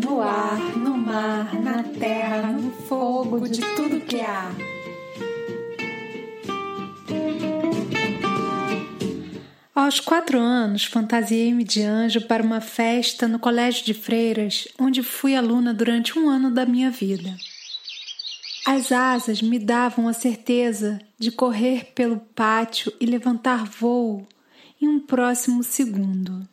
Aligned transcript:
no 0.00 0.22
ar, 0.22 0.76
no 0.76 0.96
mar, 0.96 1.60
na 1.60 1.82
terra, 1.82 2.52
no 2.52 2.70
fogo, 2.70 3.48
de 3.48 3.60
tudo 3.74 4.00
que 4.00 4.20
há. 4.20 4.52
Aos 9.74 9.98
quatro 9.98 10.38
anos, 10.38 10.84
fantasiei-me 10.84 11.64
de 11.64 11.82
anjo 11.82 12.20
para 12.22 12.42
uma 12.42 12.60
festa 12.60 13.26
no 13.26 13.38
colégio 13.38 13.84
de 13.84 13.94
freiras, 13.94 14.68
onde 14.78 15.02
fui 15.02 15.34
aluna 15.34 15.74
durante 15.74 16.16
um 16.16 16.28
ano 16.28 16.50
da 16.50 16.64
minha 16.64 16.90
vida. 16.90 17.36
As 18.64 18.92
asas 18.92 19.42
me 19.42 19.58
davam 19.58 20.06
a 20.06 20.12
certeza 20.12 21.00
de 21.18 21.32
correr 21.32 21.86
pelo 21.96 22.18
pátio 22.18 22.92
e 23.00 23.06
levantar 23.06 23.64
voo 23.64 24.24
em 24.80 24.86
um 24.86 25.00
próximo 25.00 25.64
segundo. 25.64 26.46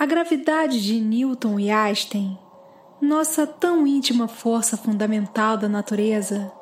A 0.00 0.06
gravidade 0.06 0.80
de 0.80 1.00
Newton 1.00 1.58
e 1.58 1.72
Einstein, 1.72 2.38
nossa 3.02 3.44
tão 3.44 3.84
íntima 3.84 4.28
força 4.28 4.76
fundamental 4.76 5.56
da 5.56 5.68
natureza, 5.68 6.52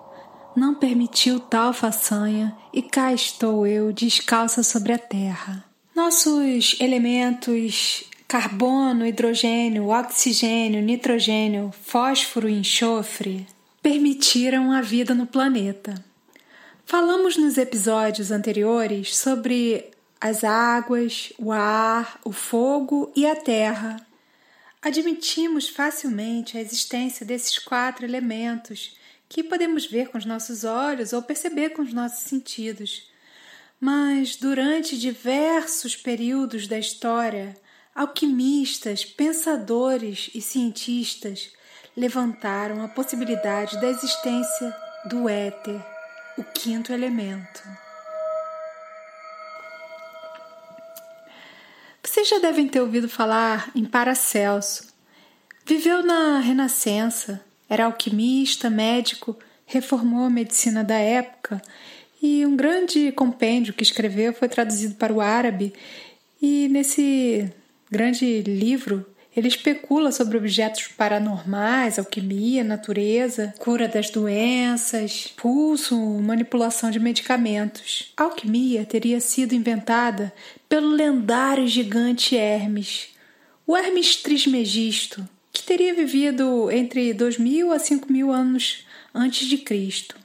não 0.57 0.75
permitiu 0.75 1.39
tal 1.39 1.75
façanha 1.75 2.57
e 2.73 2.81
cá 2.81 3.13
estou 3.13 3.67
eu 3.67 3.93
descalça 3.93 4.63
sobre 4.63 4.95
a 4.95 4.99
terra. 4.99 5.63
Nossos 5.95 6.81
elementos 6.81 8.05
carbono, 8.27 9.07
hidrogênio, 9.07 9.89
oxigênio, 9.91 10.81
nitrogênio, 10.81 11.71
fósforo 11.83 12.49
e 12.49 12.59
enxofre 12.59 13.47
permitiram 13.83 14.73
a 14.73 14.81
vida 14.81 15.15
no 15.15 15.27
planeta. 15.27 16.03
Falamos 16.87 17.37
nos 17.37 17.59
episódios 17.59 18.31
anteriores 18.31 19.15
sobre 19.15 19.91
as 20.21 20.45
águas, 20.45 21.33
o 21.39 21.53
ar, 21.53 22.21
o 22.25 22.33
fogo 22.33 23.13
e 23.15 23.27
a 23.27 23.37
terra. 23.37 23.97
Admitimos 24.81 25.69
facilmente 25.69 26.57
a 26.57 26.61
existência 26.61 27.25
desses 27.27 27.59
quatro 27.59 28.05
elementos 28.05 28.97
que 29.29 29.43
podemos 29.43 29.87
ver 29.87 30.09
com 30.09 30.19
os 30.19 30.25
nossos 30.25 30.65
olhos 30.65 31.13
ou 31.13 31.23
perceber 31.23 31.71
com 31.71 31.83
os 31.83 31.93
nossos 31.93 32.21
sentidos. 32.21 33.11
Mas 33.81 34.37
durante 34.37 34.99
diversos 34.99 35.97
períodos 35.97 36.67
da 36.67 36.79
história, 36.79 37.57
alquimistas, 37.95 39.05
pensadores 39.05 40.31
e 40.35 40.41
cientistas 40.41 41.53
levantaram 41.97 42.83
a 42.83 42.89
possibilidade 42.89 43.81
da 43.81 43.89
existência 43.89 44.77
do 45.09 45.29
éter, 45.29 45.81
o 46.37 46.45
quinto 46.45 46.93
elemento. 46.93 47.86
Vocês 52.07 52.29
já 52.29 52.39
devem 52.39 52.69
ter 52.69 52.81
ouvido 52.81 53.09
falar 53.09 53.69
em 53.75 53.85
Paracelso. 53.85 54.87
Viveu 55.67 56.05
na 56.05 56.39
Renascença, 56.39 57.45
era 57.69 57.87
alquimista, 57.87 58.71
médico, 58.71 59.37
reformou 59.67 60.25
a 60.25 60.31
medicina 60.31 60.85
da 60.85 60.95
época 60.95 61.61
e 62.23 62.47
um 62.47 62.55
grande 62.55 63.11
compêndio 63.11 63.75
que 63.75 63.83
escreveu 63.83 64.33
foi 64.33 64.49
traduzido 64.49 64.95
para 64.95 65.13
o 65.13 65.21
árabe. 65.21 65.75
E 66.41 66.69
nesse 66.69 67.53
grande 67.91 68.41
livro 68.43 69.05
ele 69.37 69.49
especula 69.49 70.11
sobre 70.11 70.39
objetos 70.39 70.89
paranormais, 70.89 71.99
alquimia, 71.99 72.65
natureza, 72.65 73.53
cura 73.59 73.87
das 73.87 74.09
doenças, 74.09 75.31
pulso, 75.37 75.95
manipulação 76.23 76.91
de 76.91 76.99
medicamentos. 76.99 78.15
A 78.17 78.23
alquimia 78.23 78.87
teria 78.87 79.21
sido 79.21 79.55
inventada 79.55 80.33
pelo 80.67 80.89
lendário 80.89 81.69
gigante 81.69 82.35
Hermes, 82.35 83.09
o 83.67 83.77
Hermes 83.77 84.17
Trismegisto, 84.17 85.29
que 85.53 85.63
teria 85.63 85.93
vivido 85.93 86.71
entre 86.71 87.13
2000 87.13 87.73
a 87.73 87.79
5000 87.79 88.33
anos 88.33 88.87
antes 89.15 89.47
de 89.47 89.59
Cristo. 89.59 90.17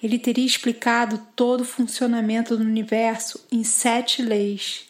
Ele 0.00 0.18
teria 0.18 0.46
explicado 0.46 1.20
todo 1.34 1.62
o 1.62 1.64
funcionamento 1.64 2.56
do 2.56 2.62
universo 2.62 3.44
em 3.50 3.64
sete 3.64 4.22
leis 4.22 4.89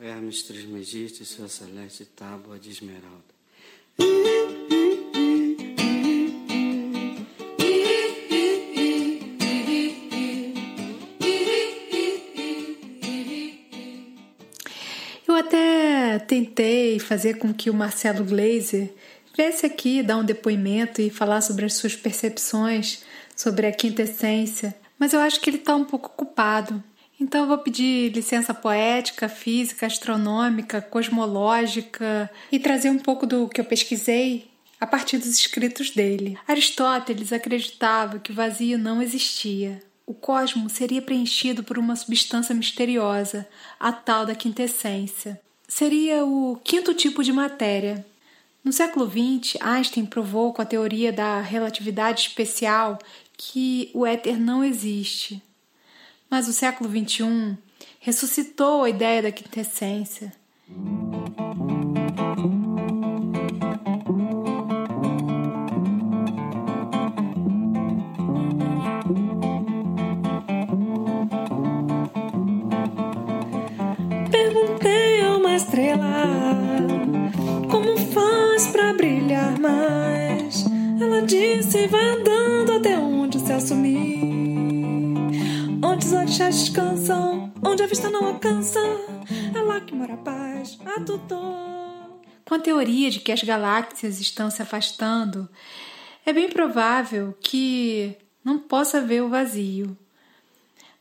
Hermes 0.00 0.42
Trismegisto 0.42 1.22
e 1.22 1.26
sua 1.26 1.48
celeste 1.48 2.04
tábua 2.04 2.56
de 2.58 2.70
esmeralda. 2.70 3.38
Eu 15.26 15.34
até 15.34 16.18
tentei 16.20 17.00
fazer 17.00 17.38
com 17.38 17.52
que 17.52 17.68
o 17.68 17.74
Marcelo 17.74 18.24
Glazer 18.24 18.94
viesse 19.36 19.66
aqui 19.66 20.02
dar 20.02 20.18
um 20.18 20.24
depoimento 20.24 21.02
e 21.02 21.10
falar 21.10 21.40
sobre 21.40 21.64
as 21.64 21.74
suas 21.74 21.96
percepções 21.96 23.02
sobre 23.34 23.68
a 23.68 23.72
quinta 23.72 24.02
essência, 24.02 24.74
mas 24.98 25.12
eu 25.12 25.20
acho 25.20 25.40
que 25.40 25.48
ele 25.48 25.58
está 25.58 25.76
um 25.76 25.84
pouco 25.84 26.08
ocupado. 26.08 26.82
Então 27.20 27.42
eu 27.42 27.48
vou 27.48 27.58
pedir 27.58 28.12
licença 28.12 28.54
poética, 28.54 29.28
física, 29.28 29.86
astronômica, 29.86 30.80
cosmológica 30.80 32.30
e 32.50 32.58
trazer 32.58 32.90
um 32.90 32.98
pouco 32.98 33.26
do 33.26 33.48
que 33.48 33.60
eu 33.60 33.64
pesquisei 33.64 34.48
a 34.80 34.86
partir 34.86 35.18
dos 35.18 35.26
escritos 35.26 35.90
dele. 35.90 36.38
Aristóteles 36.46 37.32
acreditava 37.32 38.20
que 38.20 38.30
o 38.30 38.34
vazio 38.34 38.78
não 38.78 39.02
existia. 39.02 39.82
O 40.06 40.14
cosmos 40.14 40.72
seria 40.72 41.02
preenchido 41.02 41.62
por 41.62 41.76
uma 41.76 41.96
substância 41.96 42.54
misteriosa, 42.54 43.46
a 43.78 43.92
tal 43.92 44.24
da 44.24 44.34
quintessência. 44.34 45.40
Seria 45.66 46.24
o 46.24 46.58
quinto 46.64 46.94
tipo 46.94 47.22
de 47.22 47.32
matéria. 47.32 48.06
No 48.64 48.72
século 48.72 49.06
XX, 49.06 49.60
Einstein 49.60 50.06
provou 50.06 50.52
com 50.52 50.62
a 50.62 50.66
teoria 50.66 51.12
da 51.12 51.40
relatividade 51.40 52.22
especial 52.22 52.98
que 53.36 53.90
o 53.92 54.06
éter 54.06 54.38
não 54.38 54.64
existe. 54.64 55.42
Mas 56.30 56.46
o 56.46 56.52
século 56.52 56.90
XXI 56.90 57.56
ressuscitou 58.00 58.84
a 58.84 58.90
ideia 58.90 59.22
da 59.22 59.32
quintessência. 59.32 60.32
Perguntei 74.30 75.22
a 75.22 75.36
uma 75.36 75.54
estrela 75.56 76.06
como 77.70 77.96
faz 77.96 78.66
para 78.68 78.92
brilhar 78.92 79.58
mais. 79.58 80.64
Ela 81.00 81.22
disse: 81.22 81.86
vai 81.86 82.08
andando 82.10 82.37
orixás 86.38 86.60
descansam, 86.60 87.52
onde 87.64 87.82
a 87.82 87.86
vista 87.86 88.08
não 88.08 88.24
alcança, 88.24 88.78
é 89.52 89.60
lá 89.60 89.80
que 89.80 89.92
mora 89.92 90.14
a 90.14 90.18
paz, 90.18 90.78
a 90.86 91.00
tutor. 91.00 92.20
Com 92.44 92.54
a 92.54 92.60
teoria 92.60 93.10
de 93.10 93.18
que 93.18 93.32
as 93.32 93.42
galáxias 93.42 94.20
estão 94.20 94.48
se 94.48 94.62
afastando, 94.62 95.48
é 96.24 96.32
bem 96.32 96.48
provável 96.48 97.36
que 97.40 98.16
não 98.44 98.56
possa 98.56 98.98
haver 98.98 99.20
o 99.20 99.28
vazio. 99.28 99.98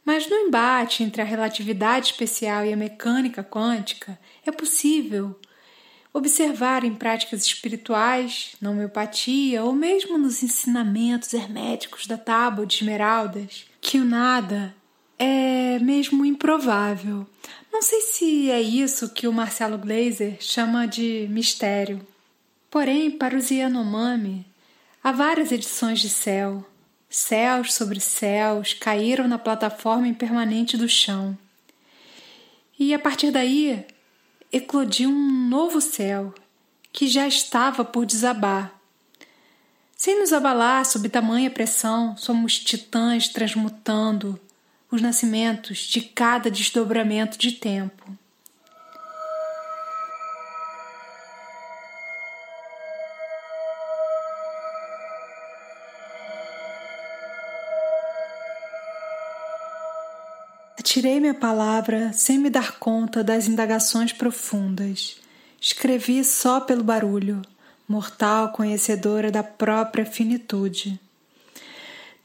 Mas 0.03 0.27
no 0.27 0.35
embate 0.35 1.03
entre 1.03 1.21
a 1.21 1.25
relatividade 1.25 2.07
especial 2.07 2.65
e 2.65 2.73
a 2.73 2.77
mecânica 2.77 3.43
quântica, 3.43 4.17
é 4.43 4.51
possível 4.51 5.39
observar 6.11 6.83
em 6.83 6.95
práticas 6.95 7.45
espirituais, 7.45 8.55
na 8.59 8.71
homeopatia 8.71 9.63
ou 9.63 9.71
mesmo 9.71 10.17
nos 10.17 10.41
ensinamentos 10.41 11.31
herméticos 11.31 12.07
da 12.07 12.17
tábua 12.17 12.65
de 12.65 12.77
esmeraldas, 12.77 13.67
que 13.79 13.99
o 13.99 14.05
nada 14.05 14.75
é 15.17 15.79
mesmo 15.79 16.25
improvável. 16.25 17.25
Não 17.71 17.81
sei 17.81 18.01
se 18.01 18.51
é 18.51 18.61
isso 18.61 19.09
que 19.13 19.27
o 19.27 19.33
Marcelo 19.33 19.77
Glazer 19.77 20.37
chama 20.39 20.87
de 20.87 21.27
mistério. 21.29 22.05
Porém, 22.69 23.09
para 23.11 23.35
os 23.35 23.49
Yanomami, 23.49 24.45
há 25.03 25.11
várias 25.11 25.51
edições 25.51 25.99
de 25.99 26.09
céu. 26.09 26.65
Céus 27.09 27.73
sobre 27.73 27.99
céus 27.99 28.73
caíram 28.73 29.27
na 29.27 29.39
plataforma 29.39 30.07
impermanente 30.07 30.75
do 30.75 30.89
chão. 30.89 31.37
E 32.77 32.93
a 32.93 32.99
partir 32.99 33.31
daí 33.31 33.85
eclodiu 34.51 35.09
um 35.09 35.47
novo 35.47 35.79
céu 35.81 36.33
que 36.91 37.07
já 37.07 37.27
estava 37.27 37.83
por 37.83 38.05
desabar. 38.05 38.73
Sem 39.95 40.19
nos 40.19 40.31
abalar 40.31 40.85
sob 40.85 41.09
tamanha 41.09 41.49
pressão, 41.49 42.15
somos 42.17 42.59
titãs 42.59 43.27
transmutando 43.27 44.39
os 44.91 45.01
nascimentos 45.01 45.79
de 45.79 46.01
cada 46.01 46.49
desdobramento 46.49 47.37
de 47.37 47.53
tempo. 47.53 48.05
Atirei 60.79 61.19
minha 61.19 61.33
palavra 61.33 62.13
sem 62.13 62.37
me 62.37 62.49
dar 62.49 62.79
conta 62.79 63.23
das 63.23 63.47
indagações 63.47 64.13
profundas 64.13 65.19
Escrevi 65.59 66.23
só 66.23 66.61
pelo 66.61 66.83
barulho, 66.83 67.41
mortal 67.87 68.51
conhecedora 68.51 69.31
da 69.31 69.43
própria 69.43 70.05
finitude. 70.05 70.99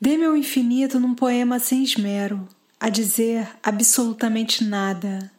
Dê-me 0.03 0.25
ao 0.25 0.37
infinito 0.37 0.99
num 0.99 1.15
poema 1.15 1.61
sem 1.61 1.85
esmero, 1.85 2.49
a 2.81 2.89
dizer 2.89 3.49
absolutamente 3.63 4.65
nada. 4.65 5.31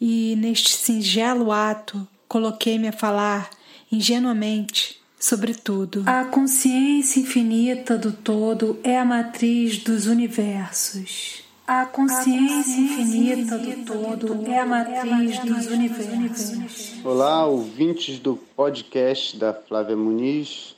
E 0.00 0.34
neste 0.36 0.70
singelo 0.70 1.52
ato 1.52 2.08
coloquei-me 2.26 2.88
a 2.88 2.92
falar 2.92 3.50
ingenuamente 3.92 4.98
sobre 5.20 5.52
tudo. 5.52 6.02
A 6.06 6.24
consciência 6.24 7.20
infinita 7.20 7.98
do 7.98 8.10
todo 8.10 8.78
é 8.82 8.98
a 8.98 9.04
matriz 9.04 9.76
dos 9.76 10.06
universos. 10.06 11.44
A 11.66 11.84
consciência 11.84 12.80
infinita 12.80 13.58
do 13.58 13.84
todo 13.84 14.46
é 14.50 14.60
a 14.60 14.64
matriz 14.64 15.38
dos 15.40 15.66
universos. 15.66 17.04
Olá, 17.04 17.44
ouvintes 17.44 18.18
do 18.18 18.34
podcast 18.56 19.36
da 19.36 19.52
Flávia 19.52 19.94
Muniz. 19.94 20.74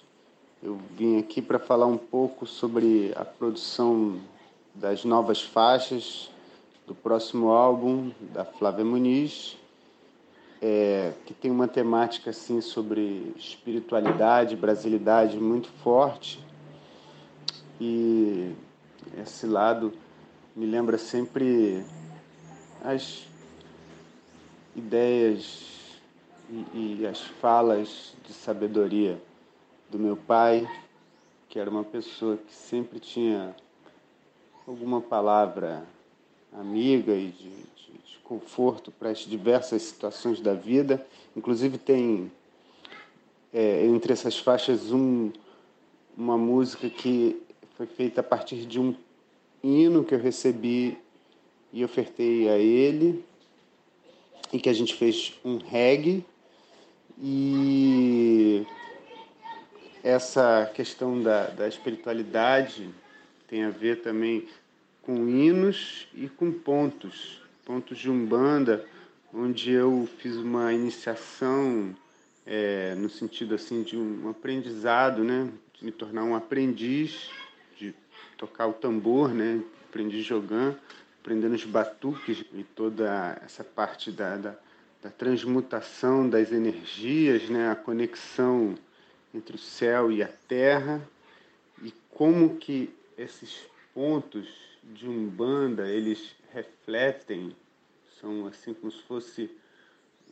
Eu 0.66 0.80
vim 0.98 1.16
aqui 1.16 1.40
para 1.40 1.60
falar 1.60 1.86
um 1.86 1.96
pouco 1.96 2.44
sobre 2.44 3.12
a 3.14 3.24
produção 3.24 4.18
das 4.74 5.04
novas 5.04 5.40
faixas 5.40 6.28
do 6.84 6.92
próximo 6.92 7.50
álbum 7.50 8.10
da 8.32 8.44
Flávia 8.44 8.84
Muniz, 8.84 9.56
é, 10.60 11.12
que 11.24 11.32
tem 11.32 11.52
uma 11.52 11.68
temática 11.68 12.30
assim 12.30 12.60
sobre 12.60 13.32
espiritualidade, 13.36 14.56
brasilidade 14.56 15.38
muito 15.38 15.68
forte. 15.84 16.44
E 17.80 18.52
esse 19.22 19.46
lado 19.46 19.92
me 20.56 20.66
lembra 20.66 20.98
sempre 20.98 21.84
as 22.82 23.24
ideias 24.74 26.00
e, 26.50 26.98
e, 27.02 27.06
as 27.06 27.20
falas 27.20 28.16
de 28.26 28.32
sabedoria 28.32 29.16
do 29.90 29.98
meu 29.98 30.16
pai, 30.16 30.68
que 31.48 31.58
era 31.58 31.70
uma 31.70 31.84
pessoa 31.84 32.36
que 32.36 32.52
sempre 32.52 32.98
tinha 32.98 33.54
alguma 34.66 35.00
palavra 35.00 35.86
amiga 36.52 37.14
e 37.14 37.28
de, 37.28 37.48
de, 37.48 37.92
de 38.04 38.18
conforto 38.24 38.90
para 38.90 39.10
as 39.10 39.18
diversas 39.20 39.82
situações 39.82 40.40
da 40.40 40.54
vida. 40.54 41.06
Inclusive 41.36 41.78
tem 41.78 42.30
é, 43.52 43.86
entre 43.86 44.12
essas 44.12 44.38
faixas 44.38 44.90
um, 44.92 45.30
uma 46.16 46.36
música 46.36 46.90
que 46.90 47.40
foi 47.76 47.86
feita 47.86 48.20
a 48.20 48.24
partir 48.24 48.66
de 48.66 48.80
um 48.80 48.94
hino 49.62 50.04
que 50.04 50.14
eu 50.14 50.18
recebi 50.18 50.98
e 51.72 51.84
ofertei 51.84 52.48
a 52.48 52.56
ele, 52.56 53.24
e 54.52 54.58
que 54.58 54.68
a 54.68 54.72
gente 54.72 54.94
fez 54.94 55.34
um 55.44 55.58
reggae. 55.58 56.24
E 57.18 58.66
essa 60.08 60.70
questão 60.74 61.22
da, 61.22 61.48
da 61.48 61.66
espiritualidade 61.66 62.90
tem 63.48 63.64
a 63.64 63.70
ver 63.70 64.02
também 64.02 64.48
com 65.02 65.28
hinos 65.28 66.08
e 66.14 66.28
com 66.28 66.52
pontos, 66.52 67.42
pontos 67.64 67.98
de 67.98 68.10
umbanda, 68.10 68.84
onde 69.32 69.70
eu 69.70 70.08
fiz 70.18 70.36
uma 70.36 70.72
iniciação 70.72 71.94
é, 72.46 72.94
no 72.96 73.08
sentido 73.08 73.54
assim 73.54 73.82
de 73.82 73.96
um 73.96 74.30
aprendizado, 74.30 75.24
né, 75.24 75.48
de 75.74 75.84
me 75.84 75.92
tornar 75.92 76.24
um 76.24 76.34
aprendiz 76.34 77.30
tocar 78.36 78.66
o 78.66 78.72
tambor, 78.72 79.30
né? 79.30 79.62
Aprendi 79.88 80.22
jogando, 80.22 80.76
aprendendo 81.20 81.54
os 81.54 81.64
batuques 81.64 82.44
e 82.52 82.62
toda 82.62 83.40
essa 83.44 83.64
parte 83.64 84.10
da, 84.10 84.36
da, 84.36 84.54
da 85.02 85.10
transmutação 85.10 86.28
das 86.28 86.52
energias, 86.52 87.48
né? 87.48 87.70
A 87.70 87.74
conexão 87.74 88.74
entre 89.36 89.56
o 89.56 89.58
céu 89.58 90.10
e 90.10 90.22
a 90.22 90.28
terra 90.48 91.06
e 91.82 91.92
como 92.10 92.56
que 92.56 92.92
esses 93.18 93.66
pontos 93.92 94.48
de 94.82 95.06
umbanda 95.06 95.88
eles 95.88 96.34
refletem, 96.52 97.54
são 98.20 98.46
assim 98.46 98.72
como 98.72 98.90
se 98.90 99.02
fosse 99.02 99.50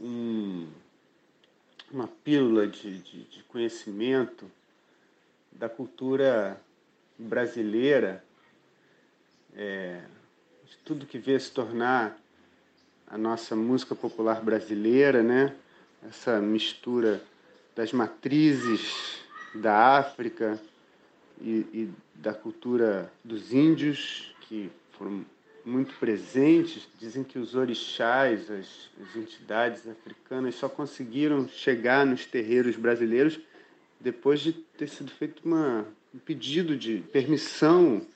um, 0.01 0.67
uma 1.91 2.09
pílula 2.09 2.67
de, 2.67 2.99
de, 2.99 3.25
de 3.25 3.43
conhecimento 3.45 4.51
da 5.53 5.69
cultura 5.69 6.61
brasileira, 7.19 8.25
é, 9.55 10.03
de 10.65 10.77
tudo 10.79 11.07
que 11.07 11.19
veio 11.19 11.39
se 11.39 11.53
tornar 11.53 12.19
a 13.07 13.19
nossa 13.19 13.55
música 13.55 13.95
popular 13.95 14.43
brasileira, 14.43 15.23
né? 15.23 15.55
essa 16.09 16.41
mistura 16.41 17.23
das 17.75 17.93
matrizes 17.93 19.21
da 19.55 19.99
África 19.99 20.61
e, 21.41 21.67
e 21.73 21.91
da 22.15 22.33
cultura 22.33 23.13
dos 23.23 23.53
índios, 23.53 24.35
que 24.43 24.71
foram 24.93 25.25
muito 25.65 25.95
presentes. 25.99 26.89
Dizem 26.99 27.25
que 27.25 27.39
os 27.39 27.55
orixás, 27.55 28.51
as, 28.51 28.91
as 29.03 29.17
entidades 29.17 29.87
africanas, 29.89 30.55
só 30.55 30.69
conseguiram 30.69 31.49
chegar 31.49 32.05
nos 32.07 32.27
terreiros 32.27 32.77
brasileiros 32.77 33.41
depois 34.01 34.41
de 34.41 34.53
ter 34.53 34.89
sido 34.89 35.11
feita 35.11 35.41
uma 35.45 35.87
um 36.15 36.19
pedido 36.19 36.77
de 36.77 37.01
permissão 37.13 38.07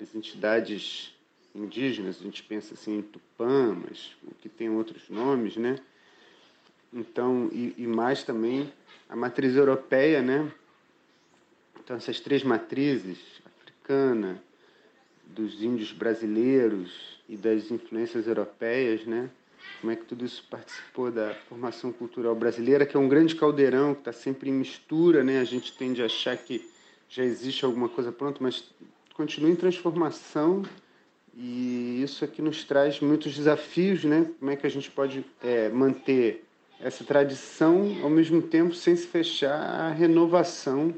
às 0.00 0.12
entidades 0.12 1.14
indígenas, 1.54 2.18
a 2.20 2.24
gente 2.24 2.42
pensa 2.42 2.74
assim 2.74 2.98
em 2.98 3.02
Tupã, 3.02 3.74
mas 3.74 4.16
o 4.24 4.34
que 4.34 4.48
tem 4.48 4.68
outros 4.68 5.08
nomes, 5.08 5.56
né? 5.56 5.76
Então, 6.92 7.48
e, 7.52 7.74
e, 7.78 7.86
mais 7.86 8.22
também 8.22 8.70
a 9.08 9.16
matriz 9.16 9.56
europeia, 9.56 10.20
né? 10.20 10.50
Então, 11.82 11.96
essas 11.96 12.20
três 12.20 12.44
matrizes, 12.44 13.18
africana, 13.46 14.42
dos 15.26 15.62
índios 15.62 15.92
brasileiros 15.92 17.18
e 17.28 17.36
das 17.36 17.70
influências 17.70 18.26
europeias, 18.26 19.06
né? 19.06 19.30
Como 19.80 19.92
é 19.92 19.96
que 19.96 20.04
tudo 20.04 20.24
isso 20.24 20.44
participou 20.50 21.10
da 21.10 21.34
formação 21.48 21.92
cultural 21.92 22.34
brasileira, 22.34 22.84
que 22.84 22.96
é 22.96 23.00
um 23.00 23.08
grande 23.08 23.34
caldeirão 23.34 23.94
que 23.94 24.00
está 24.00 24.12
sempre 24.12 24.50
em 24.50 24.52
mistura, 24.52 25.24
né? 25.24 25.40
A 25.40 25.44
gente 25.44 25.76
tende 25.76 26.02
a 26.02 26.06
achar 26.06 26.36
que 26.36 26.68
já 27.08 27.24
existe 27.24 27.64
alguma 27.64 27.88
coisa 27.88 28.12
pronta, 28.12 28.38
mas 28.40 28.64
continua 29.14 29.50
em 29.50 29.56
transformação 29.56 30.62
e 31.34 32.02
isso 32.02 32.24
aqui 32.24 32.42
nos 32.42 32.64
traz 32.64 33.00
muitos 33.00 33.34
desafios, 33.34 34.04
né? 34.04 34.30
Como 34.38 34.50
é 34.50 34.56
que 34.56 34.66
a 34.66 34.70
gente 34.70 34.90
pode 34.90 35.24
é, 35.42 35.68
manter 35.70 36.44
essa 36.82 37.04
tradição 37.04 37.98
ao 38.02 38.10
mesmo 38.10 38.42
tempo 38.42 38.74
sem 38.74 38.96
se 38.96 39.06
fechar 39.06 39.54
à 39.54 39.90
renovação? 39.90 40.94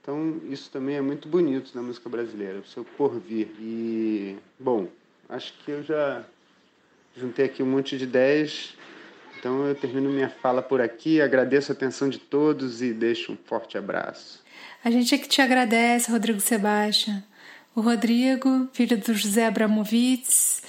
Então 0.00 0.40
isso 0.50 0.70
também 0.70 0.96
é 0.96 1.00
muito 1.00 1.28
bonito 1.28 1.70
na 1.74 1.82
música 1.82 2.08
brasileira, 2.08 2.58
o 2.58 2.66
seu 2.66 2.84
porvir. 2.84 3.48
E 3.58 4.36
bom, 4.58 4.88
acho 5.28 5.54
que 5.64 5.70
eu 5.70 5.82
já 5.82 6.24
juntei 7.16 7.46
aqui 7.46 7.62
um 7.62 7.66
monte 7.66 7.96
de 7.96 8.04
ideias. 8.04 8.74
Então 9.38 9.66
eu 9.66 9.74
termino 9.74 10.10
minha 10.10 10.28
fala 10.28 10.60
por 10.60 10.80
aqui, 10.80 11.20
agradeço 11.20 11.72
a 11.72 11.74
atenção 11.74 12.08
de 12.08 12.18
todos 12.18 12.82
e 12.82 12.92
deixo 12.92 13.32
um 13.32 13.36
forte 13.36 13.78
abraço. 13.78 14.42
A 14.84 14.90
gente 14.90 15.14
é 15.14 15.18
que 15.18 15.28
te 15.28 15.40
agradece, 15.40 16.10
Rodrigo 16.10 16.40
Sebastião. 16.40 17.22
O 17.74 17.80
Rodrigo, 17.80 18.68
filho 18.72 18.96
do 18.98 19.14
José 19.14 19.46
Abramovitz, 19.46 20.62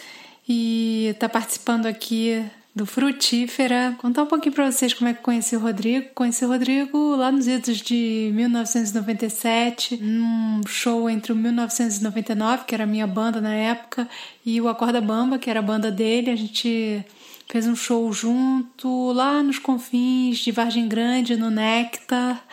e 0.47 1.07
está 1.07 1.27
participando 1.27 1.85
aqui 1.85 2.43
do 2.75 2.85
Frutífera. 2.85 3.95
Contar 3.99 4.23
um 4.23 4.25
pouquinho 4.25 4.53
para 4.53 4.69
vocês 4.69 4.93
como 4.93 5.09
é 5.09 5.13
que 5.13 5.21
conheci 5.21 5.55
o 5.55 5.59
Rodrigo. 5.59 6.09
Conheci 6.13 6.43
o 6.43 6.49
Rodrigo 6.49 7.15
lá 7.15 7.31
nos 7.31 7.47
idos 7.47 7.77
de 7.77 8.31
1997, 8.33 9.97
num 9.97 10.61
show 10.67 11.09
entre 11.09 11.31
o 11.31 11.35
1999, 11.35 12.65
que 12.65 12.75
era 12.75 12.83
a 12.83 12.87
minha 12.87 13.07
banda 13.07 13.39
na 13.39 13.53
época, 13.53 14.09
e 14.45 14.59
o 14.59 14.67
Acorda 14.67 14.99
Bamba, 14.99 15.39
que 15.39 15.49
era 15.49 15.59
a 15.59 15.63
banda 15.63 15.89
dele. 15.89 16.29
A 16.29 16.35
gente 16.35 17.05
fez 17.47 17.65
um 17.65 17.75
show 17.75 18.11
junto 18.11 19.13
lá 19.13 19.41
nos 19.41 19.57
confins 19.57 20.39
de 20.39 20.51
Vargem 20.51 20.89
Grande, 20.89 21.37
no 21.37 21.49
Nectar 21.49 22.43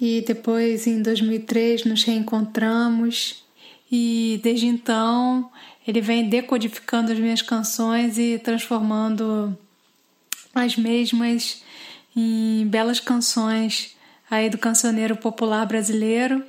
e 0.00 0.24
depois 0.26 0.86
em 0.86 1.02
2003 1.02 1.84
nos 1.84 2.04
reencontramos 2.04 3.44
e 3.92 4.40
desde 4.42 4.66
então 4.66 5.50
ele 5.90 6.00
vem 6.00 6.28
decodificando 6.28 7.10
as 7.10 7.18
minhas 7.18 7.42
canções 7.42 8.16
e 8.16 8.38
transformando 8.38 9.56
as 10.54 10.76
mesmas 10.76 11.62
em 12.16 12.64
belas 12.66 13.00
canções 13.00 13.96
aí 14.30 14.48
do 14.48 14.56
cancioneiro 14.56 15.16
popular 15.16 15.66
brasileiro, 15.66 16.44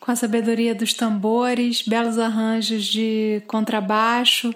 com 0.00 0.10
a 0.10 0.16
sabedoria 0.16 0.74
dos 0.74 0.92
tambores, 0.92 1.82
belos 1.82 2.18
arranjos 2.18 2.84
de 2.84 3.40
contrabaixo 3.46 4.52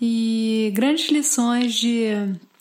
e 0.00 0.70
grandes 0.72 1.10
lições 1.10 1.74
de 1.74 2.10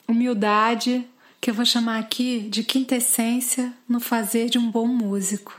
humildade 0.07 1.05
que 1.39 1.51
eu 1.51 1.53
vou 1.53 1.65
chamar 1.65 1.99
aqui 1.99 2.47
de 2.49 2.63
quintessência 2.63 3.71
no 3.87 3.99
fazer 3.99 4.49
de 4.49 4.57
um 4.57 4.71
bom 4.71 4.87
músico. 4.87 5.55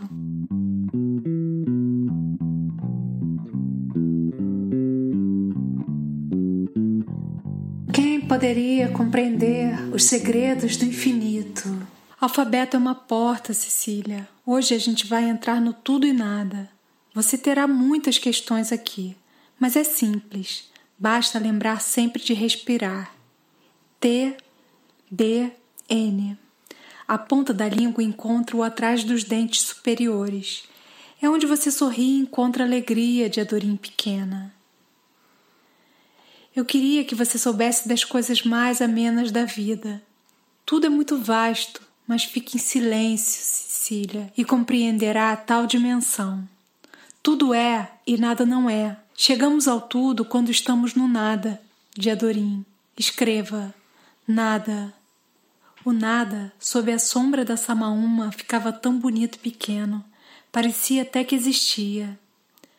Poderia 8.28 8.88
compreender 8.88 9.94
os 9.94 10.04
segredos 10.04 10.76
do 10.76 10.84
infinito. 10.84 11.86
Alfabeto 12.20 12.76
é 12.76 12.78
uma 12.78 12.94
porta, 12.94 13.54
Cecília. 13.54 14.28
Hoje 14.44 14.74
a 14.74 14.78
gente 14.78 15.06
vai 15.06 15.24
entrar 15.24 15.60
no 15.60 15.72
tudo 15.72 16.06
e 16.06 16.12
nada. 16.12 16.68
Você 17.14 17.38
terá 17.38 17.68
muitas 17.68 18.18
questões 18.18 18.72
aqui, 18.72 19.16
mas 19.58 19.76
é 19.76 19.84
simples. 19.84 20.70
Basta 20.98 21.38
lembrar 21.38 21.80
sempre 21.80 22.22
de 22.22 22.34
respirar. 22.34 23.12
T, 24.00 24.36
D, 25.10 25.50
N. 25.88 26.36
A 27.06 27.16
ponta 27.16 27.54
da 27.54 27.68
língua 27.68 28.02
encontra 28.02 28.56
o 28.56 28.62
atrás 28.62 29.04
dos 29.04 29.22
dentes 29.22 29.60
superiores. 29.60 30.64
É 31.22 31.28
onde 31.28 31.46
você 31.46 31.70
sorri 31.70 32.16
e 32.16 32.20
encontra 32.20 32.64
a 32.64 32.66
alegria 32.66 33.30
de 33.30 33.40
Adorim 33.40 33.76
pequena. 33.76 34.55
Eu 36.56 36.64
queria 36.64 37.04
que 37.04 37.14
você 37.14 37.36
soubesse 37.36 37.86
das 37.86 38.02
coisas 38.02 38.42
mais 38.42 38.80
amenas 38.80 39.30
da 39.30 39.44
vida. 39.44 40.02
Tudo 40.64 40.86
é 40.86 40.88
muito 40.88 41.18
vasto, 41.18 41.82
mas 42.08 42.24
fique 42.24 42.56
em 42.56 42.58
silêncio, 42.58 43.42
Cecília, 43.44 44.32
e 44.34 44.42
compreenderá 44.42 45.32
a 45.32 45.36
tal 45.36 45.66
dimensão. 45.66 46.48
Tudo 47.22 47.52
é 47.52 47.90
e 48.06 48.16
nada 48.16 48.46
não 48.46 48.70
é. 48.70 48.96
Chegamos 49.14 49.68
ao 49.68 49.82
tudo 49.82 50.24
quando 50.24 50.50
estamos 50.50 50.94
no 50.94 51.06
nada, 51.06 51.60
de 51.94 52.08
Adorim. 52.08 52.64
Escreva: 52.96 53.74
nada. 54.26 54.94
O 55.84 55.92
nada, 55.92 56.50
sob 56.58 56.90
a 56.90 56.98
sombra 56.98 57.44
da 57.44 57.58
Samaúma, 57.58 58.32
ficava 58.32 58.72
tão 58.72 58.98
bonito 58.98 59.36
e 59.36 59.40
pequeno, 59.40 60.02
parecia 60.50 61.02
até 61.02 61.22
que 61.22 61.34
existia. 61.34 62.18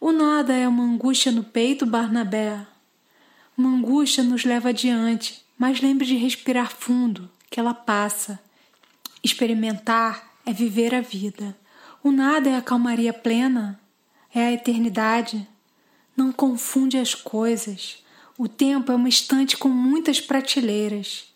O 0.01 0.11
nada 0.11 0.53
é 0.53 0.67
uma 0.67 0.83
angústia 0.83 1.31
no 1.31 1.43
peito, 1.43 1.85
Barnabé. 1.85 2.65
Uma 3.57 3.69
angústia 3.69 4.23
nos 4.23 4.45
leva 4.45 4.69
adiante, 4.69 5.43
mas 5.57 5.81
lembre 5.81 6.05
de 6.05 6.15
respirar 6.15 6.71
fundo, 6.71 7.27
que 7.49 7.59
ela 7.59 7.73
passa. 7.73 8.39
Experimentar 9.23 10.31
é 10.45 10.53
viver 10.53 10.93
a 10.93 11.01
vida. 11.01 11.57
O 12.03 12.11
nada 12.11 12.51
é 12.51 12.55
a 12.55 12.61
calmaria 12.61 13.11
plena, 13.11 13.79
é 14.31 14.41
a 14.45 14.51
eternidade. 14.51 15.47
Não 16.15 16.31
confunde 16.31 16.99
as 16.99 17.15
coisas. 17.15 18.03
O 18.37 18.47
tempo 18.47 18.91
é 18.91 18.95
uma 18.95 19.09
estante 19.09 19.57
com 19.57 19.69
muitas 19.69 20.21
prateleiras. 20.21 21.33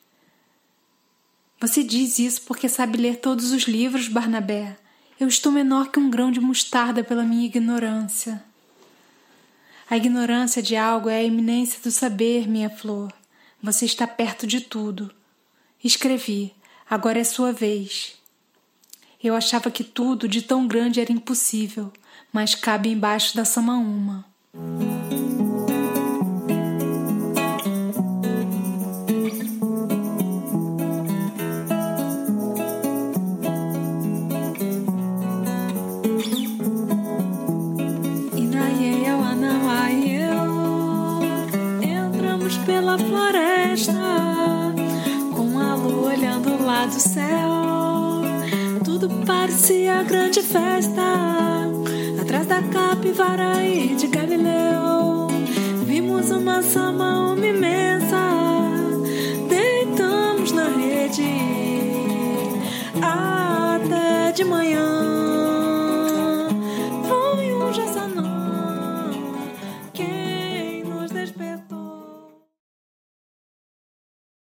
Você 1.59 1.83
diz 1.83 2.19
isso 2.19 2.43
porque 2.43 2.69
sabe 2.69 2.99
ler 2.99 3.17
todos 3.17 3.51
os 3.51 3.63
livros, 3.63 4.07
Barnabé. 4.07 4.77
Eu 5.19 5.27
estou 5.27 5.51
menor 5.51 5.89
que 5.89 5.99
um 5.99 6.09
grão 6.11 6.31
de 6.31 6.39
mostarda 6.39 7.03
pela 7.03 7.23
minha 7.23 7.45
ignorância. 7.47 8.43
A 9.91 9.97
ignorância 9.97 10.63
de 10.63 10.77
algo 10.77 11.09
é 11.09 11.17
a 11.17 11.23
eminência 11.23 11.77
do 11.83 11.91
saber, 11.91 12.47
minha 12.47 12.69
flor. 12.69 13.11
Você 13.61 13.83
está 13.83 14.07
perto 14.07 14.47
de 14.47 14.61
tudo. 14.61 15.11
Escrevi, 15.83 16.53
agora 16.89 17.19
é 17.19 17.25
sua 17.25 17.51
vez. 17.51 18.13
Eu 19.21 19.35
achava 19.35 19.69
que 19.69 19.83
tudo 19.83 20.29
de 20.29 20.43
tão 20.43 20.65
grande 20.65 21.01
era 21.01 21.11
impossível, 21.11 21.91
mas 22.31 22.55
cabe 22.55 22.87
embaixo 22.87 23.35
da 23.35 23.43
samaúma. 23.43 24.25
Da 52.51 52.61
capivara 52.63 53.63
e 53.63 53.95
de 53.95 54.07
Galileu, 54.07 55.27
vimos 55.85 56.29
uma 56.31 56.61
uma 56.61 57.45
imensa. 57.45 57.90